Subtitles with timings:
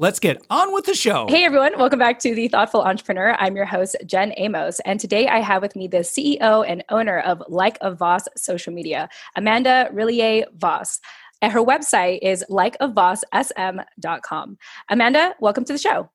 [0.00, 1.26] Let's get on with the show.
[1.28, 3.34] Hey everyone, welcome back to The Thoughtful Entrepreneur.
[3.40, 7.18] I'm your host, Jen Amos, and today I have with me the CEO and owner
[7.18, 11.00] of Like a Voss Social Media, Amanda Relyea Voss.
[11.42, 14.58] And her website is likeavossSM.com.
[14.88, 16.08] Amanda, welcome to the show.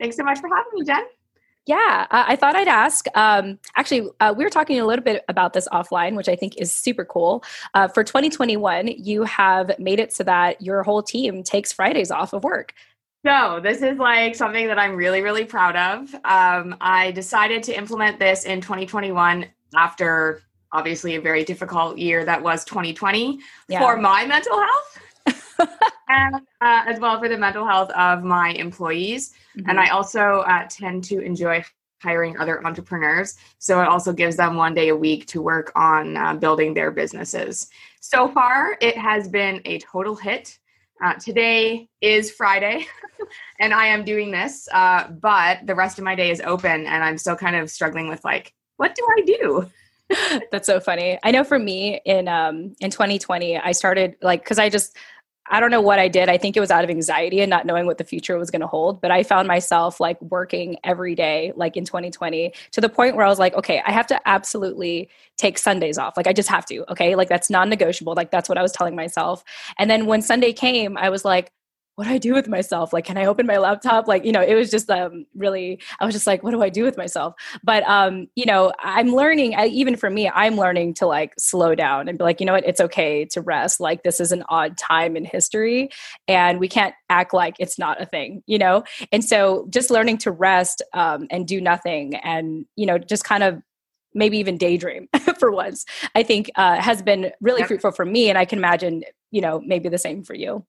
[0.00, 1.04] Thanks so much for having me, Jen.
[1.70, 3.06] Yeah, I thought I'd ask.
[3.14, 6.56] Um, actually, uh, we were talking a little bit about this offline, which I think
[6.56, 7.44] is super cool.
[7.74, 12.32] Uh, for 2021, you have made it so that your whole team takes Fridays off
[12.32, 12.74] of work.
[13.22, 16.12] No, this is like something that I'm really, really proud of.
[16.24, 19.46] Um, I decided to implement this in 2021
[19.76, 23.78] after obviously a very difficult year that was 2020 yeah.
[23.78, 24.98] for my mental health
[26.08, 29.32] and uh, as well for the mental health of my employees.
[29.56, 29.70] Mm-hmm.
[29.70, 31.64] And I also uh, tend to enjoy
[32.02, 33.36] hiring other entrepreneurs.
[33.58, 36.90] So it also gives them one day a week to work on uh, building their
[36.90, 37.68] businesses.
[38.00, 40.58] So far, it has been a total hit.
[41.02, 42.86] Uh, today is Friday,
[43.60, 47.02] and I am doing this, uh, but the rest of my day is open, and
[47.02, 49.70] I'm still kind of struggling with like, what do I do?
[50.52, 51.18] That's so funny.
[51.22, 54.96] I know for me in um in 2020, I started like because I just
[55.48, 56.28] I don't know what I did.
[56.28, 58.60] I think it was out of anxiety and not knowing what the future was going
[58.60, 59.00] to hold.
[59.00, 63.26] But I found myself like working every day, like in 2020, to the point where
[63.26, 66.16] I was like, okay, I have to absolutely take Sundays off.
[66.16, 66.90] Like I just have to.
[66.92, 67.16] Okay.
[67.16, 68.14] Like that's non negotiable.
[68.14, 69.42] Like that's what I was telling myself.
[69.78, 71.50] And then when Sunday came, I was like,
[72.00, 72.94] what do I do with myself?
[72.94, 74.08] Like, can I open my laptop?
[74.08, 76.70] Like, you know, it was just um, really, I was just like, what do I
[76.70, 77.34] do with myself?
[77.62, 81.74] But, um, you know, I'm learning, I, even for me, I'm learning to like slow
[81.74, 83.80] down and be like, you know what, it's okay to rest.
[83.80, 85.90] Like, this is an odd time in history
[86.26, 88.82] and we can't act like it's not a thing, you know?
[89.12, 93.42] And so just learning to rest um, and do nothing and, you know, just kind
[93.42, 93.60] of
[94.14, 95.06] maybe even daydream
[95.38, 95.84] for once,
[96.14, 98.30] I think uh, has been really fruitful for me.
[98.30, 100.64] And I can imagine, you know, maybe the same for you.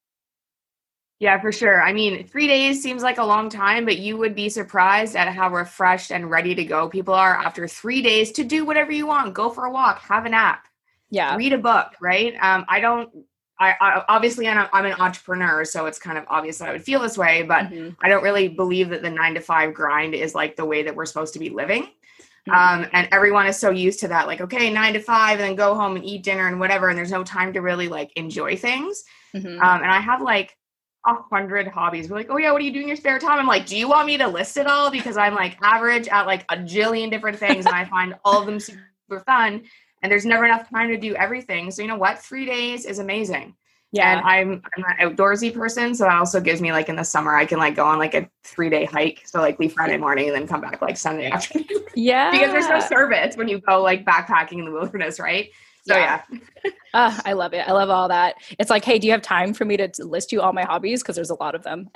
[1.22, 1.84] Yeah, for sure.
[1.84, 5.28] I mean, three days seems like a long time, but you would be surprised at
[5.28, 9.06] how refreshed and ready to go people are after three days to do whatever you
[9.06, 9.36] want.
[9.36, 10.66] Go for a walk, have a nap,
[11.12, 11.90] yeah, read a book.
[12.02, 12.34] Right?
[12.42, 13.12] Um, I don't.
[13.60, 16.84] I, I obviously I'm, I'm an entrepreneur, so it's kind of obvious that I would
[16.84, 17.90] feel this way, but mm-hmm.
[18.04, 20.96] I don't really believe that the nine to five grind is like the way that
[20.96, 21.84] we're supposed to be living.
[21.84, 22.52] Mm-hmm.
[22.52, 25.56] Um, and everyone is so used to that, like, okay, nine to five, and then
[25.56, 28.58] go home and eat dinner and whatever, and there's no time to really like enjoy
[28.58, 29.04] things.
[29.36, 29.62] Mm-hmm.
[29.62, 30.58] Um, and I have like
[31.06, 32.10] a hundred hobbies.
[32.10, 33.40] We're like, oh yeah, what are you doing in your spare time?
[33.40, 34.92] I'm like, do you want me to list it all?
[34.92, 38.46] Because I'm like average at like a jillion different things and I find all of
[38.46, 39.64] them super fun.
[40.04, 41.72] And there's never enough time to do everything.
[41.72, 42.20] So you know what?
[42.20, 43.56] Three days is amazing.
[43.92, 44.18] Yeah.
[44.18, 45.94] And I'm I'm an outdoorsy person.
[45.96, 48.14] So that also gives me like in the summer I can like go on like
[48.14, 49.24] a three day hike.
[49.26, 51.68] So like leave Friday morning and then come back like Sunday afternoon.
[51.94, 52.32] Yeah.
[52.32, 55.50] because there's no service when you go like backpacking in the wilderness, right?
[55.84, 56.22] So yeah.
[56.64, 56.72] yeah.
[56.94, 57.68] uh, I love it.
[57.68, 58.36] I love all that.
[58.60, 61.02] It's like, hey, do you have time for me to list you all my hobbies?
[61.02, 61.90] Because there's a lot of them.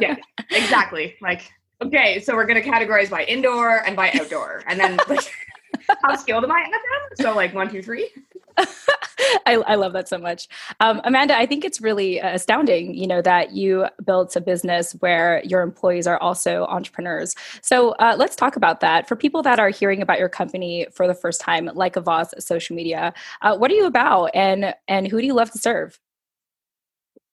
[0.00, 0.16] yeah,
[0.50, 1.16] exactly.
[1.20, 1.50] Like,
[1.82, 5.30] okay, so we're gonna categorize by indoor and by outdoor, and then like,
[6.02, 7.26] how skilled am I at them?
[7.26, 8.10] So like one, two, three.
[9.46, 10.48] I, I, love that so much.
[10.80, 14.92] Um, Amanda, I think it's really uh, astounding, you know, that you built a business
[15.00, 17.34] where your employees are also entrepreneurs.
[17.62, 19.08] So uh, let's talk about that.
[19.08, 22.32] For people that are hearing about your company for the first time, like a Voss
[22.38, 25.98] social media, uh, what are you about and, and who do you love to serve?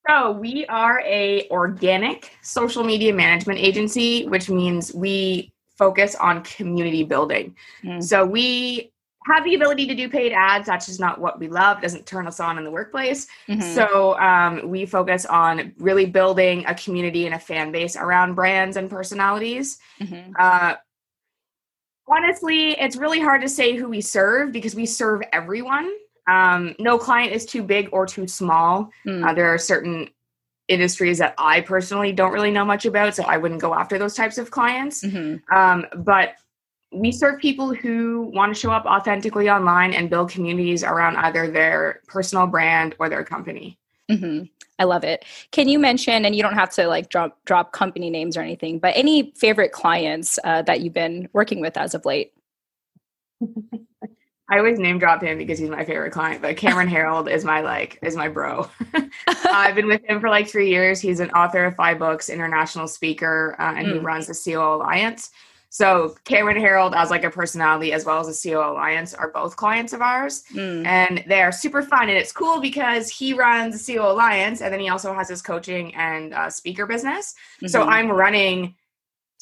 [0.07, 7.03] So we are a organic social media management agency, which means we focus on community
[7.03, 7.55] building.
[7.83, 8.03] Mm.
[8.03, 8.91] So we
[9.25, 10.67] have the ability to do paid ads.
[10.67, 11.79] That's just not what we love.
[11.79, 13.27] It doesn't turn us on in the workplace.
[13.47, 13.73] Mm-hmm.
[13.73, 18.77] So um, we focus on really building a community and a fan base around brands
[18.77, 19.79] and personalities.
[19.99, 20.33] Mm-hmm.
[20.37, 20.75] Uh,
[22.07, 25.91] honestly, it's really hard to say who we serve because we serve everyone.
[26.27, 28.89] Um, no client is too big or too small.
[29.05, 29.27] Mm.
[29.27, 30.09] Uh, there are certain
[30.67, 34.15] industries that I personally don't really know much about, so I wouldn't go after those
[34.15, 35.03] types of clients.
[35.03, 35.55] Mm-hmm.
[35.55, 36.35] Um, but
[36.91, 41.49] we serve people who want to show up authentically online and build communities around either
[41.49, 43.77] their personal brand or their company.
[44.09, 44.45] Mm-hmm.
[44.77, 45.25] I love it.
[45.51, 48.79] Can you mention, and you don't have to like drop drop company names or anything,
[48.79, 52.33] but any favorite clients uh, that you've been working with as of late?
[54.47, 57.61] I always name drop him because he's my favorite client, but Cameron Herold is my
[57.61, 58.69] like is my bro.
[59.27, 60.99] I've been with him for like three years.
[61.01, 63.93] He's an author of five books, international speaker, uh, and mm.
[63.93, 65.31] he runs the COO Alliance.
[65.69, 69.55] So Cameron Herold, as like a personality, as well as the COO Alliance, are both
[69.55, 70.85] clients of ours, mm.
[70.85, 72.09] and they are super fun.
[72.09, 75.41] And it's cool because he runs the COO Alliance, and then he also has his
[75.41, 77.35] coaching and uh, speaker business.
[77.57, 77.67] Mm-hmm.
[77.67, 78.75] So I'm running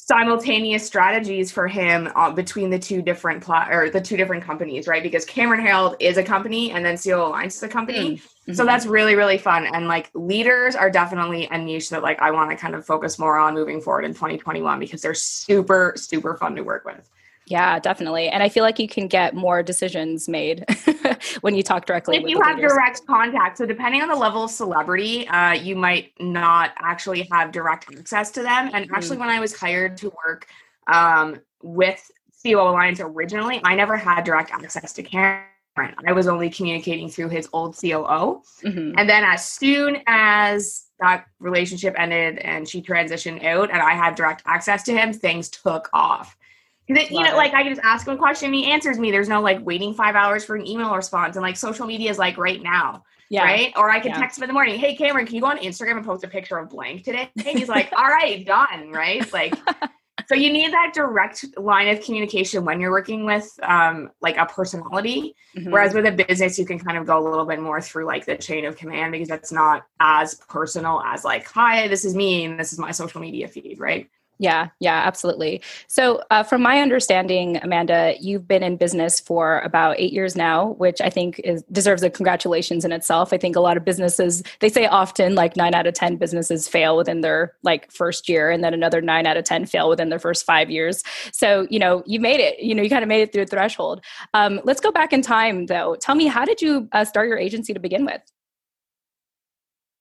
[0.05, 4.85] simultaneous strategies for him uh, between the two different plot or the two different companies,
[4.85, 5.01] right?
[5.01, 8.17] Because Cameron Herold is a company and then COO Alliance is a company.
[8.17, 8.53] Mm-hmm.
[8.53, 9.65] So that's really, really fun.
[9.65, 13.17] And like leaders are definitely a niche that like I want to kind of focus
[13.17, 17.09] more on moving forward in 2021 because they're super, super fun to work with.
[17.47, 18.29] Yeah, definitely.
[18.29, 20.65] And I feel like you can get more decisions made
[21.41, 22.17] when you talk directly.
[22.17, 22.71] If you have leaders.
[22.71, 27.51] direct contact, so depending on the level of celebrity, uh, you might not actually have
[27.51, 28.69] direct access to them.
[28.73, 29.21] And actually, mm.
[29.21, 30.47] when I was hired to work
[30.87, 32.09] um, with
[32.43, 35.43] COO Alliance originally, I never had direct access to Cameron.
[35.75, 38.41] I was only communicating through his old COO.
[38.63, 38.93] Mm-hmm.
[38.97, 44.15] And then as soon as that relationship ended and she transitioned out and I had
[44.15, 46.37] direct access to him, things took off.
[46.87, 47.35] Because you know, it.
[47.35, 49.11] like I can just ask him a question and he answers me.
[49.11, 51.35] There's no like waiting five hours for an email response.
[51.35, 53.03] And like social media is like right now.
[53.29, 53.43] Yeah.
[53.43, 53.73] Right.
[53.75, 54.19] Or I can yeah.
[54.19, 54.77] text him in the morning.
[54.77, 57.29] Hey Cameron, can you go on Instagram and post a picture of blank today?
[57.37, 58.91] And he's like, all right, done.
[58.91, 59.31] Right.
[59.31, 59.55] Like
[60.27, 64.45] so you need that direct line of communication when you're working with um, like a
[64.45, 65.71] personality mm-hmm.
[65.71, 68.25] whereas with a business you can kind of go a little bit more through like
[68.25, 72.45] the chain of command because that's not as personal as like hi this is me
[72.45, 74.09] and this is my social media feed right
[74.39, 75.61] yeah, yeah, absolutely.
[75.87, 80.69] So, uh, from my understanding, Amanda, you've been in business for about eight years now,
[80.73, 83.31] which I think is, deserves a congratulations in itself.
[83.31, 86.67] I think a lot of businesses, they say often like nine out of 10 businesses
[86.67, 90.09] fail within their like first year, and then another nine out of 10 fail within
[90.09, 91.03] their first five years.
[91.31, 93.51] So, you know, you made it, you know, you kind of made it through the
[93.51, 94.03] threshold.
[94.33, 95.95] Um, let's go back in time though.
[95.95, 98.32] Tell me, how did you uh, start your agency to begin with?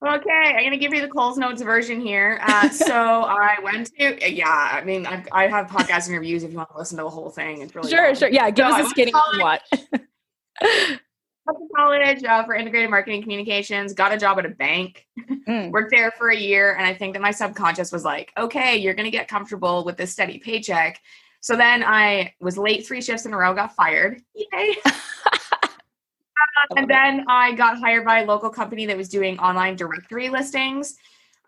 [0.04, 2.40] Okay, I'm gonna give you the Coles Notes version here.
[2.42, 4.70] Uh, so I went to yeah.
[4.72, 7.30] I mean, I, I, have podcast interviews if you want to listen to the whole
[7.30, 7.62] thing.
[7.62, 8.14] It's really sure, fun.
[8.16, 8.28] sure.
[8.28, 9.62] Yeah, give so us a skinny watch.
[10.60, 13.92] went to college uh, for integrated marketing communications.
[13.92, 15.06] Got a job at a bank.
[15.48, 15.70] Mm.
[15.70, 18.94] Worked there for a year, and I think that my subconscious was like, "Okay, you're
[18.94, 21.00] gonna get comfortable with this steady paycheck."
[21.40, 24.20] So then I was late three shifts in a row, got fired.
[24.34, 24.76] Yay!
[26.76, 30.96] and then I got hired by a local company that was doing online directory listings.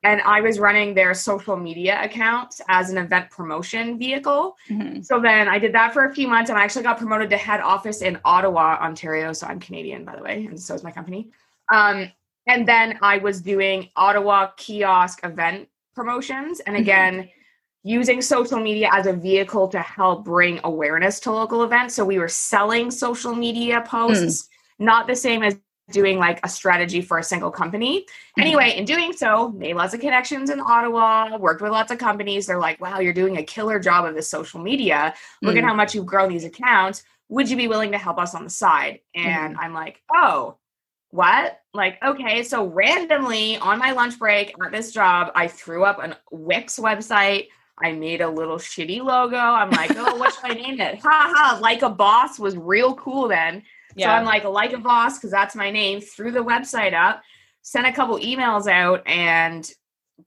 [0.02, 4.54] And I was running their social media account as an event promotion vehicle.
[4.68, 5.00] Mm-hmm.
[5.00, 7.38] So then I did that for a few months and I actually got promoted to
[7.38, 9.32] head office in Ottawa, Ontario.
[9.32, 11.30] So I'm Canadian, by the way, and so is my company.
[11.72, 12.12] Um,
[12.46, 16.60] and then I was doing Ottawa kiosk event promotions.
[16.60, 16.82] And mm-hmm.
[16.82, 17.88] again, mm-hmm.
[17.88, 21.94] using social media as a vehicle to help bring awareness to local events.
[21.94, 24.42] So we were selling social media posts.
[24.42, 25.56] Mm not the same as
[25.90, 28.00] doing like a strategy for a single company.
[28.00, 28.40] Mm-hmm.
[28.40, 32.46] Anyway, in doing so, made lots of connections in Ottawa, worked with lots of companies.
[32.46, 35.14] They're like, wow, you're doing a killer job of this social media.
[35.42, 35.58] Look mm.
[35.58, 37.04] at how much you've grown these accounts.
[37.28, 39.00] Would you be willing to help us on the side?
[39.14, 39.58] And mm.
[39.60, 40.56] I'm like, oh,
[41.10, 41.60] what?
[41.72, 46.16] Like, okay, so randomly on my lunch break at this job, I threw up an
[46.30, 47.48] Wix website.
[47.82, 49.36] I made a little shitty logo.
[49.36, 51.00] I'm like, oh, what should I name it?
[51.00, 53.62] Ha ha, like a boss was real cool then.
[53.94, 54.06] Yeah.
[54.06, 57.22] So I'm like, like a boss, because that's my name, threw the website up,
[57.62, 59.70] sent a couple emails out, and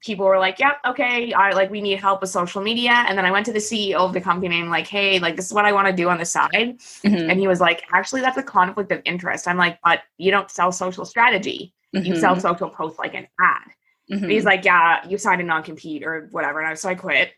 [0.00, 3.04] people were like, Yep, yeah, okay, I like we need help with social media.
[3.08, 5.46] And then I went to the CEO of the company and like, hey, like this
[5.46, 6.50] is what I want to do on the side.
[6.52, 7.30] Mm-hmm.
[7.30, 9.48] And he was like, actually, that's a conflict of interest.
[9.48, 11.74] I'm like, but you don't sell social strategy.
[11.94, 12.06] Mm-hmm.
[12.06, 13.68] You sell social posts like an ad.
[14.10, 14.28] Mm-hmm.
[14.28, 16.60] He's like, Yeah, you signed a non-compete or whatever.
[16.60, 17.32] And I, so I quit.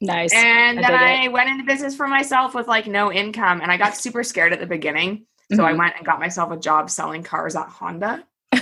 [0.00, 0.32] Nice.
[0.32, 3.60] And I then I went into business for myself with like no income.
[3.60, 5.26] And I got super scared at the beginning.
[5.52, 5.66] So mm-hmm.
[5.66, 8.24] I went and got myself a job selling cars at Honda.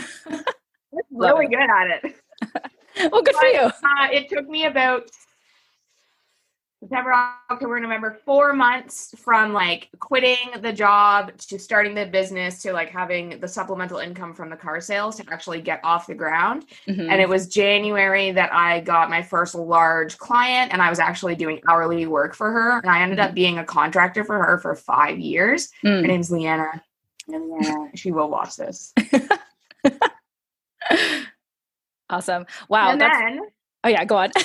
[1.10, 1.50] really it.
[1.50, 2.16] good at it.
[3.12, 3.60] well, good but, for you.
[3.60, 5.08] Uh, it took me about
[6.80, 7.12] September,
[7.50, 12.88] October, November, four months from like quitting the job to starting the business to like
[12.88, 16.66] having the supplemental income from the car sales to actually get off the ground.
[16.86, 17.10] Mm-hmm.
[17.10, 21.34] And it was January that I got my first large client and I was actually
[21.34, 22.78] doing hourly work for her.
[22.78, 23.28] And I ended mm-hmm.
[23.28, 25.70] up being a contractor for her for five years.
[25.84, 26.02] Mm.
[26.02, 26.80] Her name's Leanna.
[27.26, 28.94] Leanna, she will watch this.
[32.08, 32.46] awesome.
[32.68, 32.92] Wow.
[32.92, 33.40] And then,
[33.82, 34.30] oh, yeah, go on.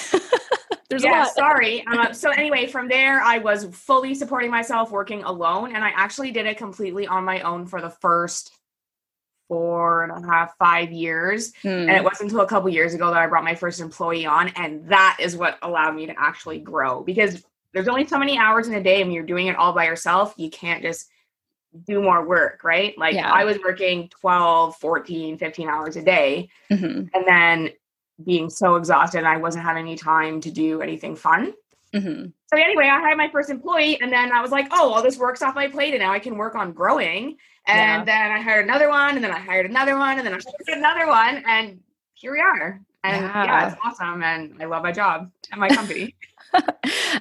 [0.94, 1.84] There's yeah, sorry.
[1.88, 6.30] Uh, so anyway, from there, I was fully supporting myself, working alone, and I actually
[6.30, 8.52] did it completely on my own for the first
[9.48, 11.52] four and a half, five years.
[11.64, 12.04] And it hmm.
[12.04, 15.18] wasn't until a couple years ago that I brought my first employee on, and that
[15.20, 18.84] is what allowed me to actually grow because there's only so many hours in a
[18.84, 20.36] day, and you're doing it all by yourself.
[20.38, 21.10] You can't just
[21.88, 22.96] do more work, right?
[23.00, 23.32] Like yeah.
[23.32, 26.50] I was working 12, 14, 15 hours a day.
[26.70, 27.08] Mm-hmm.
[27.16, 27.72] And then
[28.26, 31.54] being so exhausted and I wasn't having any time to do anything fun.
[31.94, 32.26] Mm-hmm.
[32.26, 35.18] So anyway, I hired my first employee, and then I was like, "Oh, well, this
[35.18, 37.38] works off my plate, and now I can work on growing."
[37.68, 38.04] And yeah.
[38.04, 40.80] then I hired another one, and then I hired another one, and then I hired
[40.80, 41.80] another one, and
[42.14, 42.82] here we are.
[43.04, 46.16] And yeah, yeah it's awesome, and I love my job and my company.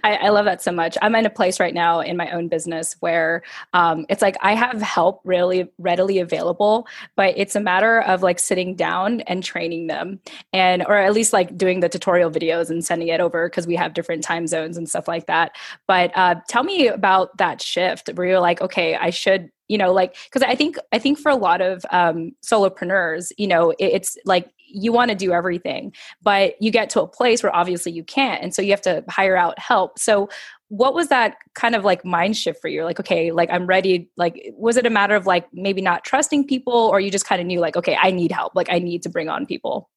[0.05, 0.97] I, I, love that so much.
[1.01, 4.55] I'm in a place right now in my own business where um, it's like I
[4.55, 6.87] have help really readily available,
[7.17, 10.21] but it's a matter of like sitting down and training them,
[10.53, 13.77] and or at least like doing the tutorial videos and sending it over because we
[13.77, 15.57] have different time zones and stuff like that.
[15.89, 19.93] But uh, tell me about that shift where you're like, okay, I should you know
[19.93, 23.87] like because i think i think for a lot of um solopreneurs you know it,
[23.87, 27.93] it's like you want to do everything but you get to a place where obviously
[27.93, 29.99] you can't and so you have to hire out help.
[29.99, 30.29] So
[30.69, 32.85] what was that kind of like mind shift for you?
[32.85, 36.47] Like okay like i'm ready like was it a matter of like maybe not trusting
[36.47, 39.03] people or you just kind of knew like okay i need help like i need
[39.03, 39.89] to bring on people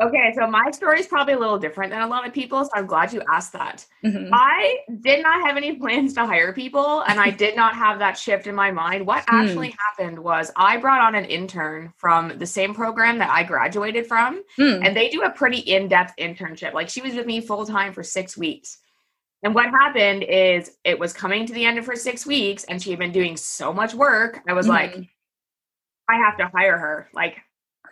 [0.00, 2.70] Okay, so my story is probably a little different than a lot of people, so
[2.74, 3.84] I'm glad you asked that.
[4.02, 4.30] Mm-hmm.
[4.32, 8.16] I did not have any plans to hire people, and I did not have that
[8.16, 9.06] shift in my mind.
[9.06, 9.36] What hmm.
[9.36, 9.76] actually mm.
[9.78, 14.42] happened was I brought on an intern from the same program that I graduated from,
[14.58, 14.84] mm.
[14.84, 16.72] and they do a pretty in depth internship.
[16.72, 18.78] Like she was with me full time for six weeks.
[19.42, 22.82] And what happened is it was coming to the end of her six weeks, and
[22.82, 24.40] she had been doing so much work.
[24.48, 24.70] I was mm.
[24.70, 24.96] like,
[26.08, 27.08] I have to hire her.
[27.12, 27.36] Like,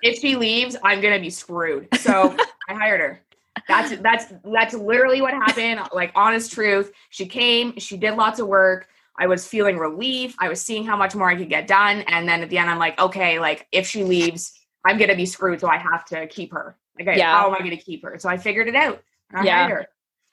[0.03, 1.89] if she leaves, I'm gonna be screwed.
[1.99, 2.37] So
[2.69, 3.21] I hired her.
[3.69, 5.81] That's that's that's literally what happened.
[5.93, 6.93] Like honest truth.
[7.11, 8.89] She came, she did lots of work.
[9.19, 10.35] I was feeling relief.
[10.39, 12.01] I was seeing how much more I could get done.
[12.03, 14.55] And then at the end, I'm like, okay, like if she leaves,
[14.85, 15.61] I'm gonna be screwed.
[15.61, 16.77] So I have to keep her.
[16.99, 17.35] Like, yeah.
[17.35, 18.19] how am I gonna keep her?
[18.19, 19.03] So I figured it out.
[19.33, 19.83] I yeah.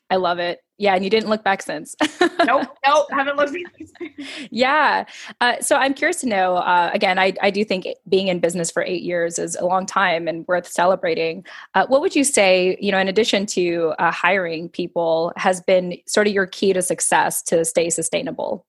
[0.10, 0.62] I love it.
[0.80, 1.96] Yeah, and you didn't look back since.
[2.22, 4.28] nope, nope, haven't looked back.
[4.52, 5.06] yeah.
[5.42, 6.58] Uh, so I'm curious to know.
[6.58, 9.88] Uh, again, I, I do think being in business for eight years is a long
[9.88, 11.46] time and worth celebrating.
[11.74, 15.98] Uh, what would you say, you know, in addition to uh, hiring people, has been
[16.06, 18.66] sort of your key to success to stay sustainable?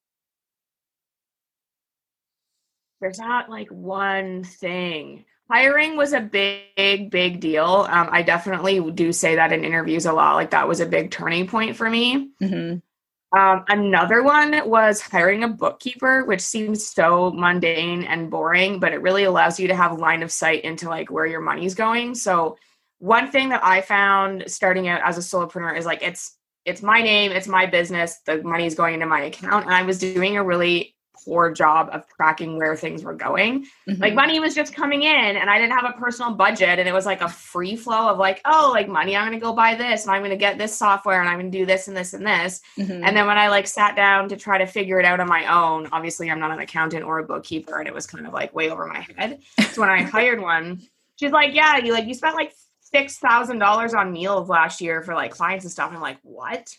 [3.00, 7.86] There's not like one thing hiring was a big big deal.
[7.88, 11.10] Um, i definitely do say that in interviews a lot like that was a big
[11.10, 12.30] turning point for me.
[12.42, 13.38] Mm-hmm.
[13.38, 19.02] um, another one was hiring a bookkeeper which seems so mundane and boring but it
[19.02, 22.14] really allows you to have line of sight into like where your money's going.
[22.14, 22.56] So
[22.98, 27.00] one thing that i found starting out as a solopreneur is like it's it's my
[27.00, 30.36] name it's my business the money is going into my account and i was doing
[30.36, 30.94] a really
[31.24, 33.66] poor job of tracking where things were going.
[33.88, 34.00] Mm-hmm.
[34.00, 36.92] Like money was just coming in and I didn't have a personal budget and it
[36.92, 39.74] was like a free flow of like, oh, like money, I'm going to go buy
[39.74, 41.96] this and I'm going to get this software and I'm going to do this and
[41.96, 42.60] this and this.
[42.76, 43.04] Mm-hmm.
[43.04, 45.46] And then when I like sat down to try to figure it out on my
[45.46, 48.54] own, obviously I'm not an accountant or a bookkeeper and it was kind of like
[48.54, 49.40] way over my head.
[49.72, 50.82] So when I hired one,
[51.16, 55.02] she's like, yeah, you like you spent like six thousand dollars on meals last year
[55.02, 55.88] for like clients and stuff.
[55.88, 56.74] And I'm like, what?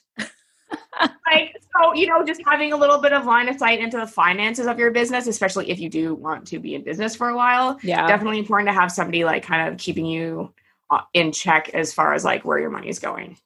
[1.31, 4.07] Like so you know just having a little bit of line of sight into the
[4.07, 7.35] finances of your business especially if you do want to be in business for a
[7.35, 7.79] while.
[7.83, 8.07] Yeah.
[8.07, 10.53] Definitely important to have somebody like kind of keeping you
[10.91, 13.37] uh, in check as far as like where your money is going.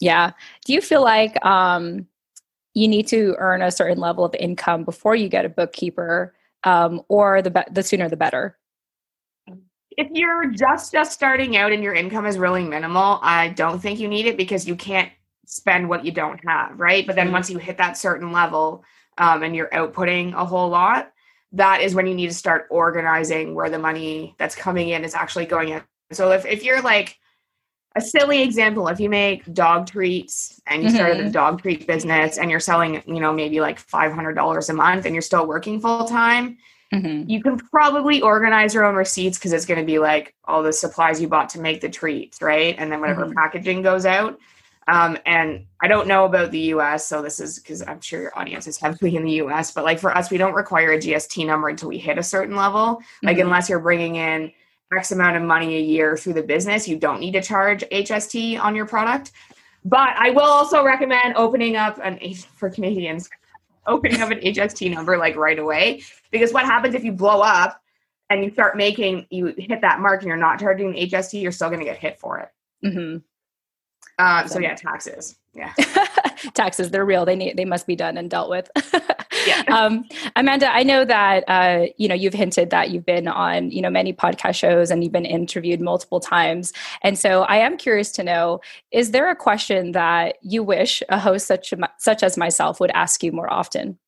[0.00, 0.32] Yeah.
[0.64, 2.06] Do you feel like um
[2.74, 6.34] you need to earn a certain level of income before you get a bookkeeper
[6.64, 8.56] um or the be- the sooner the better?
[9.96, 13.98] If you're just just starting out and your income is really minimal i don't think
[13.98, 15.10] you need it because you can't
[15.50, 17.04] spend what you don't have, right?
[17.06, 17.34] But then mm-hmm.
[17.34, 18.84] once you hit that certain level
[19.18, 21.12] um, and you're outputting a whole lot,
[21.52, 25.14] that is when you need to start organizing where the money that's coming in is
[25.14, 25.82] actually going in.
[26.12, 27.18] So if, if you're like
[27.96, 30.96] a silly example, if you make dog treats and you mm-hmm.
[30.96, 35.04] started a dog treat business and you're selling, you know, maybe like $500 a month
[35.04, 36.58] and you're still working full time,
[36.94, 37.28] mm-hmm.
[37.28, 40.72] you can probably organize your own receipts because it's going to be like all the
[40.72, 42.76] supplies you bought to make the treats, right?
[42.78, 43.34] And then whatever mm-hmm.
[43.34, 44.38] packaging goes out.
[44.90, 48.36] Um, and I don't know about the US, so this is because I'm sure your
[48.36, 51.46] audience is heavily in the US, but like for us, we don't require a GST
[51.46, 53.00] number until we hit a certain level.
[53.22, 53.46] Like, mm-hmm.
[53.46, 54.52] unless you're bringing in
[54.92, 58.60] X amount of money a year through the business, you don't need to charge HST
[58.60, 59.30] on your product.
[59.84, 62.18] But I will also recommend opening up an
[62.56, 63.30] for Canadians,
[63.86, 66.02] opening up an HST number like right away.
[66.32, 67.80] Because what happens if you blow up
[68.28, 71.52] and you start making, you hit that mark and you're not charging the HST, you're
[71.52, 72.48] still going to get hit for it.
[72.84, 73.18] Mm-hmm.
[74.20, 75.38] Uh, so yeah, taxes.
[75.54, 75.72] Yeah.
[76.54, 77.24] taxes, they're real.
[77.24, 78.70] They need, they must be done and dealt with.
[79.46, 79.62] yeah.
[79.68, 80.04] Um,
[80.36, 83.88] Amanda, I know that, uh, you know, you've hinted that you've been on, you know,
[83.88, 86.74] many podcast shows and you've been interviewed multiple times.
[87.00, 88.60] And so I am curious to know,
[88.92, 93.22] is there a question that you wish a host such, such as myself would ask
[93.22, 93.98] you more often?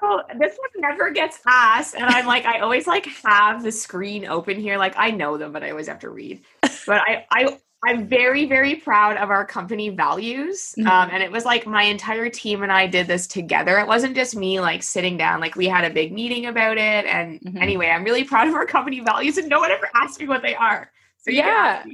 [0.00, 4.24] so this one never gets asked and i'm like i always like have the screen
[4.26, 6.40] open here like i know them but i always have to read
[6.86, 10.74] but i i I'm very, very proud of our company values.
[10.78, 10.88] Mm-hmm.
[10.88, 13.78] Um, and it was like my entire team and I did this together.
[13.80, 17.06] It wasn't just me like sitting down, like we had a big meeting about it.
[17.06, 17.58] And mm-hmm.
[17.58, 20.42] anyway, I'm really proud of our company values and no one ever asked me what
[20.42, 20.92] they are.
[21.22, 21.84] So yeah.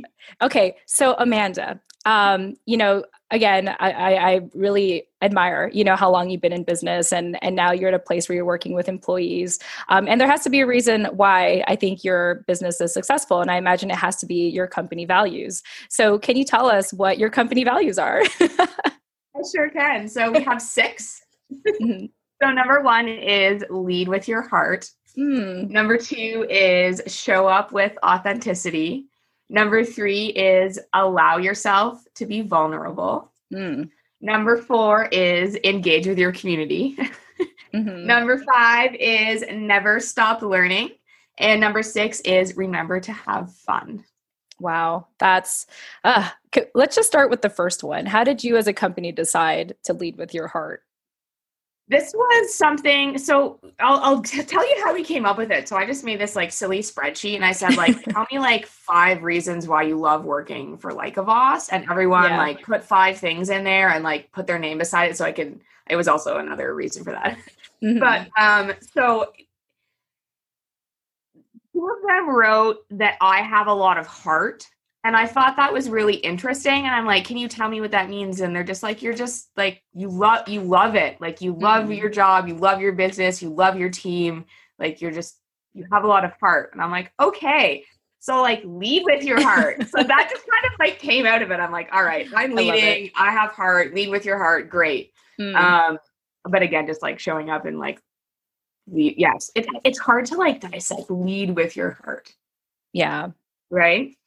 [0.42, 0.76] Okay.
[0.84, 6.40] So Amanda, um, you know, again, I, I, really admire, you know, how long you've
[6.40, 9.58] been in business and, and now you're at a place where you're working with employees.
[9.88, 13.40] Um, and there has to be a reason why I think your business is successful.
[13.40, 15.62] And I imagine it has to be your company values.
[15.88, 18.22] So can you tell us what your company values are?
[18.40, 20.08] I sure can.
[20.08, 21.20] So we have 6
[21.52, 22.06] mm-hmm.
[22.40, 24.88] So number one is lead with your heart.
[25.16, 25.70] Mm.
[25.70, 29.06] Number two is show up with authenticity.
[29.48, 33.32] Number three is allow yourself to be vulnerable.
[33.52, 33.90] Mm.
[34.20, 36.96] Number four is engage with your community.
[37.74, 38.06] mm-hmm.
[38.06, 40.90] Number five is never stop learning.
[41.38, 44.04] And number six is remember to have fun.
[44.60, 45.66] Wow, that's
[46.02, 46.28] uh,
[46.74, 48.06] let's just start with the first one.
[48.06, 50.82] How did you as a company decide to lead with your heart?
[51.90, 55.68] This was something so I'll, I'll t- tell you how we came up with it
[55.68, 58.66] so i just made this like silly spreadsheet and i said like tell me like
[58.66, 62.38] five reasons why you love working for Like a Voss and everyone yeah.
[62.38, 65.32] like put five things in there and like put their name beside it so i
[65.32, 67.38] could it was also another reason for that
[67.82, 67.98] mm-hmm.
[67.98, 69.32] but um so
[71.72, 74.66] two of them wrote that i have a lot of heart
[75.04, 76.84] and I thought that was really interesting.
[76.84, 78.40] And I'm like, can you tell me what that means?
[78.40, 81.20] And they're just like, you're just like, you love, you love it.
[81.20, 81.92] Like you love mm-hmm.
[81.92, 84.44] your job, you love your business, you love your team.
[84.78, 85.38] Like you're just,
[85.72, 86.70] you have a lot of heart.
[86.72, 87.84] And I'm like, okay.
[88.18, 89.76] So like lead with your heart.
[89.88, 91.60] so that just kind of like came out of it.
[91.60, 93.10] I'm like, all right, I'm leading.
[93.14, 93.94] I, I have heart.
[93.94, 94.68] Lead with your heart.
[94.68, 95.12] Great.
[95.40, 95.54] Mm.
[95.54, 95.98] Um,
[96.44, 98.00] but again, just like showing up and like,
[98.88, 101.08] lead, yes, it, it's hard to like dissect.
[101.10, 102.32] Lead with your heart.
[102.92, 103.28] Yeah.
[103.70, 104.17] Right.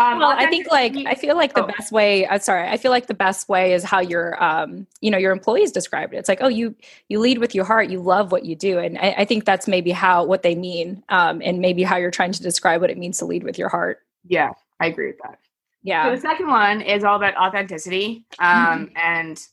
[0.00, 1.66] Um, well, I think like I feel like the oh.
[1.66, 2.26] best way.
[2.26, 5.30] Uh, sorry, I feel like the best way is how your um, you know your
[5.30, 6.16] employees described it.
[6.16, 6.74] It's like, oh, you
[7.08, 7.90] you lead with your heart.
[7.90, 11.02] You love what you do, and I, I think that's maybe how what they mean,
[11.10, 13.68] um, and maybe how you're trying to describe what it means to lead with your
[13.68, 13.98] heart.
[14.26, 15.38] Yeah, I agree with that.
[15.82, 16.04] Yeah.
[16.04, 18.96] So the second one is all about authenticity, um, mm-hmm.
[18.96, 19.46] and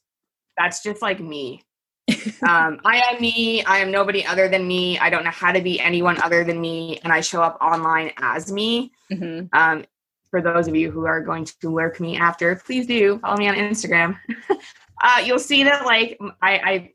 [0.58, 1.62] that's just like me.
[2.48, 3.65] um, I am me.
[3.65, 4.98] I am nobody other than me.
[4.98, 8.12] I don't know how to be anyone other than me, and I show up online
[8.17, 8.93] as me.
[9.12, 9.48] Mm-hmm.
[9.52, 9.84] Um,
[10.30, 13.48] for those of you who are going to lurk me after, please do follow me
[13.48, 14.18] on Instagram.
[15.02, 16.92] uh, you'll see that like I, I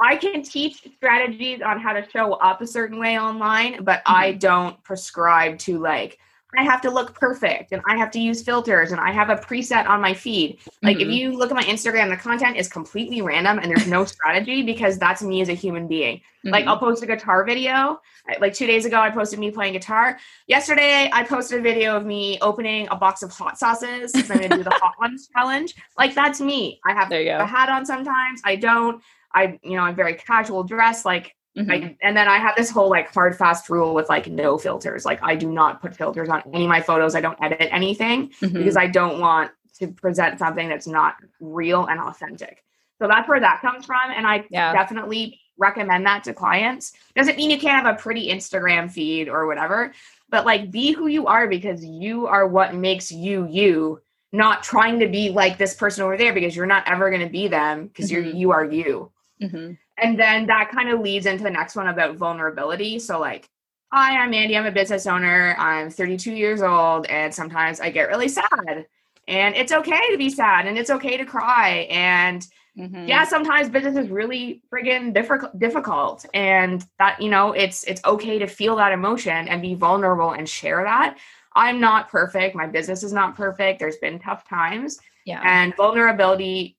[0.00, 4.14] I can teach strategies on how to show up a certain way online, but mm-hmm.
[4.14, 6.18] I don't prescribe to like
[6.58, 9.36] I have to look perfect and I have to use filters and I have a
[9.36, 10.58] preset on my feed.
[10.82, 11.08] Like mm-hmm.
[11.08, 14.62] if you look at my Instagram, the content is completely random and there's no strategy
[14.62, 16.18] because that's me as a human being.
[16.18, 16.50] Mm-hmm.
[16.50, 18.00] Like I'll post a guitar video.
[18.38, 20.18] Like two days ago, I posted me playing guitar.
[20.46, 24.12] Yesterday, I posted a video of me opening a box of hot sauces.
[24.12, 25.74] Because I'm gonna do the hot ones challenge.
[25.96, 26.80] Like that's me.
[26.84, 28.42] I have a hat on sometimes.
[28.44, 29.02] I don't.
[29.34, 31.06] I, you know, I'm very casual dress.
[31.06, 31.70] Like Mm-hmm.
[31.70, 35.04] I, and then I have this whole like hard fast rule with like no filters.
[35.04, 37.14] Like I do not put filters on any of my photos.
[37.14, 38.56] I don't edit anything mm-hmm.
[38.56, 42.64] because I don't want to present something that's not real and authentic.
[42.98, 44.10] So that's where that comes from.
[44.14, 44.72] And I yeah.
[44.72, 46.92] definitely recommend that to clients.
[47.14, 49.92] Doesn't mean you can't have a pretty Instagram feed or whatever,
[50.30, 54.00] but like be who you are because you are what makes you you,
[54.32, 57.28] not trying to be like this person over there because you're not ever going to
[57.28, 58.24] be them because mm-hmm.
[58.24, 59.10] you're you are you.
[59.42, 59.72] Mm-hmm.
[59.98, 62.98] And then that kind of leads into the next one about vulnerability.
[62.98, 63.48] So, like,
[63.92, 64.56] hi, I'm Andy.
[64.56, 65.54] I'm a business owner.
[65.58, 68.86] I'm 32 years old, and sometimes I get really sad.
[69.28, 71.86] And it's okay to be sad, and it's okay to cry.
[71.90, 72.44] And
[72.76, 73.06] mm-hmm.
[73.06, 75.58] yeah, sometimes business is really friggin' difficult.
[75.58, 80.32] Difficult, and that you know, it's it's okay to feel that emotion and be vulnerable
[80.32, 81.18] and share that.
[81.54, 82.56] I'm not perfect.
[82.56, 83.78] My business is not perfect.
[83.78, 84.98] There's been tough times.
[85.26, 85.42] Yeah.
[85.44, 86.78] And vulnerability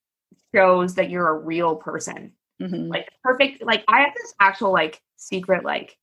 [0.54, 2.90] shows that you're a real person Mm-hmm.
[2.90, 3.64] Like perfect.
[3.64, 5.98] Like I have this actual like secret like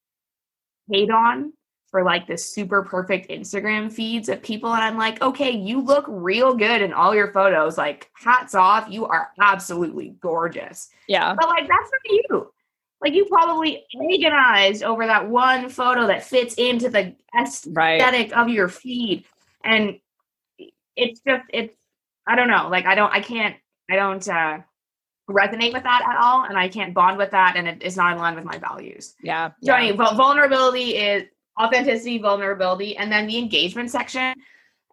[0.89, 1.53] hate on
[1.91, 4.73] for like the super perfect Instagram feeds of people.
[4.73, 7.77] And I'm like, okay, you look real good in all your photos.
[7.77, 8.89] Like, hats off.
[8.89, 10.89] You are absolutely gorgeous.
[11.09, 11.35] Yeah.
[11.35, 12.53] But like, that's not you.
[13.03, 18.33] Like, you probably agonized over that one photo that fits into the aesthetic right.
[18.33, 19.25] of your feed.
[19.65, 19.99] And
[20.97, 21.75] it's just, it's,
[22.29, 22.69] I don't know.
[22.71, 23.57] Like, I don't, I can't,
[23.91, 24.59] I don't, uh,
[25.31, 28.13] resonate with that at all and I can't bond with that and it is not
[28.13, 29.15] in line with my values.
[29.23, 29.51] Yeah.
[29.63, 29.93] So yeah.
[29.93, 31.25] vulnerability is
[31.61, 34.35] authenticity, vulnerability, and then the engagement section.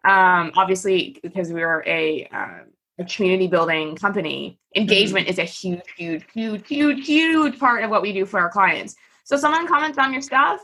[0.04, 2.64] Um, obviously, because we're a, uh,
[2.98, 5.32] a community building company, engagement mm-hmm.
[5.32, 8.94] is a huge, huge, huge, huge, huge part of what we do for our clients.
[9.24, 10.60] So someone comments on your stuff,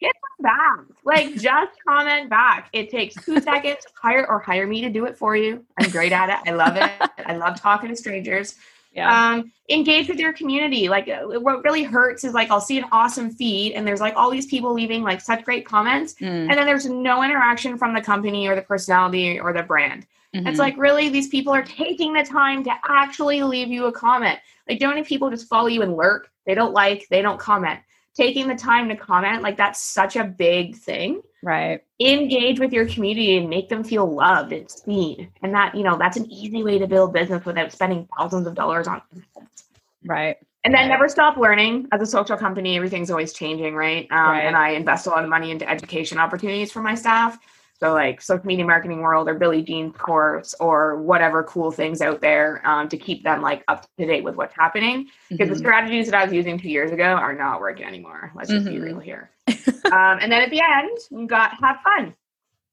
[0.00, 0.80] hit them back.
[1.04, 2.68] Like just comment back.
[2.72, 3.86] It takes two seconds.
[3.94, 5.64] Hire or hire me to do it for you.
[5.78, 6.50] I'm great at it.
[6.50, 6.90] I love it.
[7.24, 8.56] I love talking to strangers.
[8.92, 9.30] Yeah.
[9.30, 10.88] Um, engage with your community.
[10.88, 14.14] Like uh, what really hurts is like I'll see an awesome feed and there's like
[14.16, 16.26] all these people leaving like such great comments, mm.
[16.26, 20.06] and then there's no interaction from the company or the personality or the brand.
[20.34, 20.46] Mm-hmm.
[20.46, 24.38] It's like really these people are taking the time to actually leave you a comment.
[24.68, 26.30] Like don't people just follow you and lurk.
[26.46, 27.80] They don't like, they don't comment.
[28.14, 31.22] Taking the time to comment, like that's such a big thing.
[31.42, 31.82] Right.
[32.00, 35.30] Engage with your community and make them feel loved and seen.
[35.42, 38.54] And that, you know, that's an easy way to build business without spending thousands of
[38.54, 39.00] dollars on
[40.04, 40.36] Right.
[40.64, 41.88] And then never stop learning.
[41.92, 44.06] As a social company, everything's always changing, right?
[44.10, 44.40] Um, right?
[44.40, 47.38] And I invest a lot of money into education opportunities for my staff.
[47.82, 52.20] So like social media marketing world or Billy Gene's course or whatever cool things out
[52.20, 55.08] there um, to keep them like up to date with what's happening.
[55.30, 55.54] Because mm-hmm.
[55.54, 58.32] the strategies that I was using two years ago are not working anymore.
[58.34, 58.74] Let's just mm-hmm.
[58.74, 59.30] be real here.
[59.48, 62.14] um, and then at the end, we got have fun.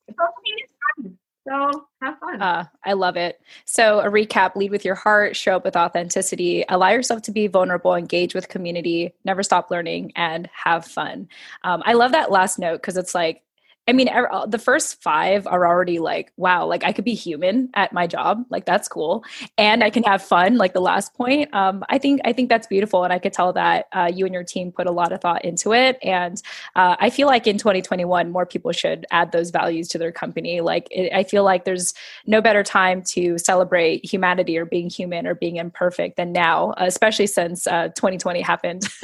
[0.09, 0.71] Social media is
[1.03, 1.17] fun.
[1.47, 2.41] So have fun.
[2.41, 3.39] Uh, I love it.
[3.63, 7.47] So a recap: lead with your heart, show up with authenticity, allow yourself to be
[7.47, 11.29] vulnerable, engage with community, never stop learning, and have fun.
[11.63, 13.43] Um, I love that last note because it's like
[13.87, 17.69] I mean, uh, the first five are already like, wow, like I could be human
[17.73, 19.23] at my job, like that's cool,
[19.57, 20.57] and I can have fun.
[20.57, 23.53] Like the last point, um, I think I think that's beautiful, and I could tell
[23.53, 25.97] that uh, you and your team put a lot of thought into it.
[26.03, 26.41] And
[26.75, 30.59] uh, I feel like in 2021, more people should add those values to their company.
[30.59, 31.93] Like it, I feel like there's
[32.25, 37.27] no better time to celebrate humanity or being human or being imperfect than now, especially
[37.27, 38.83] since 2020 uh, happened.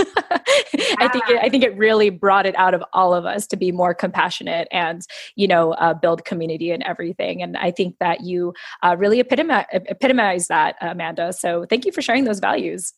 [0.99, 3.57] I think it, I think it really brought it out of all of us to
[3.57, 5.01] be more compassionate and
[5.35, 9.65] you know uh, build community and everything and i think that you uh, really epitomize,
[9.71, 12.93] epitomize that amanda so thank you for sharing those values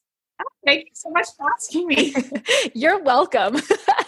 [0.66, 2.14] Thank you so much for asking me.
[2.74, 3.58] You're welcome.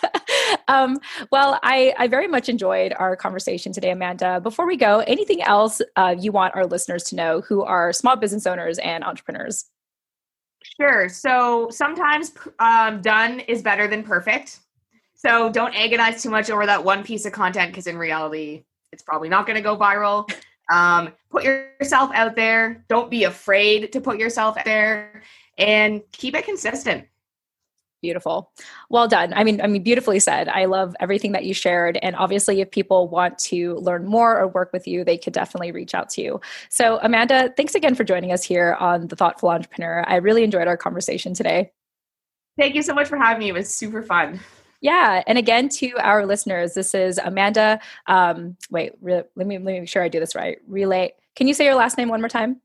[0.68, 0.98] um,
[1.32, 4.42] well, I, I very much enjoyed our conversation today, Amanda.
[4.42, 8.16] Before we go, anything else uh, you want our listeners to know who are small
[8.16, 9.66] business owners and entrepreneurs?
[10.82, 11.08] Sure.
[11.10, 14.60] So sometimes um, done is better than perfect.
[15.18, 19.04] So don't agonize too much over that one piece of content because in reality, it's
[19.04, 20.32] probably not going to go viral.
[20.70, 22.84] Um, put yourself out there.
[22.90, 25.24] Don't be afraid to put yourself out there
[25.58, 27.08] and keep it consistent.
[28.02, 28.52] Beautiful.
[28.90, 29.34] Well done.
[29.34, 30.50] I mean, I mean, beautifully said.
[30.50, 31.98] I love everything that you shared.
[32.02, 35.72] And obviously, if people want to learn more or work with you, they could definitely
[35.72, 36.42] reach out to you.
[36.70, 40.04] So, Amanda, thanks again for joining us here on The Thoughtful Entrepreneur.
[40.06, 41.72] I really enjoyed our conversation today.
[42.60, 43.50] Thank you so much for having me.
[43.50, 44.40] It was super fun.
[44.82, 47.80] Yeah, and again to our listeners, this is Amanda.
[48.06, 50.60] Um, wait, re- let me let me make sure I do this right.
[50.68, 51.14] Relay.
[51.36, 52.62] Can you say your last name one more time?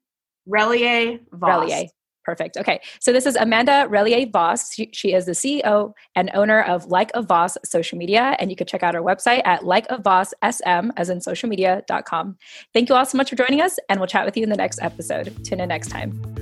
[0.48, 1.70] Relyea Voss.
[1.70, 1.88] Relyea.
[2.24, 2.56] Perfect.
[2.56, 2.80] Okay.
[3.00, 4.72] So this is Amanda Relyea Voss.
[4.72, 8.36] She, she, is the CEO and owner of Like a Voss social media.
[8.38, 12.36] And you can check out our website at likeavoss.sm as in social media.com.
[12.72, 14.56] Thank you all so much for joining us, and we'll chat with you in the
[14.56, 15.44] next episode.
[15.44, 16.41] Tune in next time.